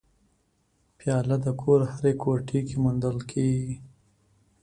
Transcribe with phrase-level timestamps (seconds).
[0.97, 3.75] پیاله د کور هرې کوټې کې موندل کېږي.